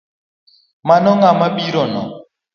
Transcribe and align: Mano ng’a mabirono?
Mano 0.87 1.09
ng’a 1.17 1.31
mabirono? 1.39 2.03